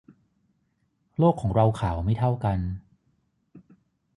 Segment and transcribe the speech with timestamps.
[1.17, 2.59] โลกของเราขาวไม่เท่ากัน